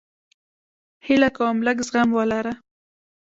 هیله 1.05 1.29
کوم 1.37 1.57
لږ 1.65 1.77
زغم 1.87 2.09
ولره 2.13 2.53